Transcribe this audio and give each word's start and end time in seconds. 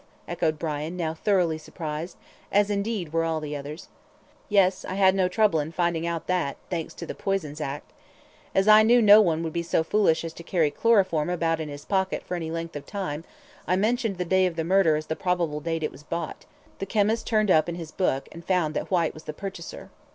echoed 0.27 0.57
Brian, 0.57 0.97
now 0.97 1.13
thoroughly 1.13 1.59
surprised, 1.59 2.17
as, 2.51 2.71
indeed 2.71 3.13
were 3.13 3.23
all 3.23 3.39
the 3.39 3.55
others. 3.55 3.87
"Yes. 4.49 4.83
I 4.83 4.95
had 4.95 5.13
no 5.13 5.27
trouble 5.27 5.59
in 5.59 5.71
finding 5.71 6.07
out 6.07 6.25
that, 6.25 6.57
thanks 6.71 6.95
to 6.95 7.05
the 7.05 7.13
'Poisons 7.13 7.61
Act.' 7.61 7.91
As 8.55 8.67
I 8.67 8.81
knew 8.81 8.99
no 8.99 9.21
one 9.21 9.43
would 9.43 9.53
be 9.53 9.61
so 9.61 9.83
foolish 9.83 10.25
as 10.25 10.33
to 10.33 10.41
carry 10.41 10.71
chloroform 10.71 11.29
about 11.29 11.59
in 11.59 11.69
his 11.69 11.85
pocket 11.85 12.23
for 12.23 12.33
any 12.33 12.49
length 12.49 12.75
of 12.75 12.87
time, 12.87 13.23
I 13.67 13.75
mentioned 13.75 14.17
the 14.17 14.25
day 14.25 14.47
of 14.47 14.55
the 14.55 14.63
murder 14.63 14.95
as 14.95 15.05
the 15.05 15.15
probable 15.15 15.59
date 15.59 15.83
it 15.83 15.91
was 15.91 16.01
bought. 16.01 16.45
The 16.79 16.87
chemist 16.87 17.27
turned 17.27 17.51
up 17.51 17.69
in 17.69 17.75
his 17.75 17.91
book, 17.91 18.27
and 18.31 18.43
found 18.43 18.73
that 18.73 18.89
Whyte 18.89 19.13
was 19.13 19.25
the 19.25 19.33
purchaser." 19.33 19.91